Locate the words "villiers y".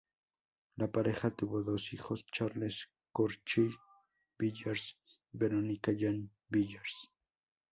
4.39-5.37